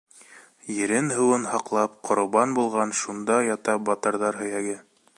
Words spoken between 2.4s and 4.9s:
булған Шунда ята батырҙар һөйәге.